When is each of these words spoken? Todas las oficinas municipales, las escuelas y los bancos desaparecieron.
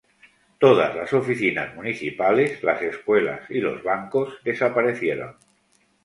Todas 0.57 0.95
las 0.95 1.13
oficinas 1.13 1.75
municipales, 1.75 2.63
las 2.63 2.81
escuelas 2.81 3.41
y 3.51 3.59
los 3.59 3.83
bancos 3.83 4.33
desaparecieron. 4.43 5.35